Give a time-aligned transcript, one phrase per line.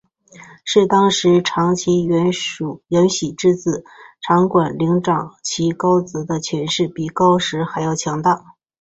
[0.33, 3.85] 但是当时长崎圆喜之子
[4.27, 8.55] 内管领长崎高资的权势比高时还要强大。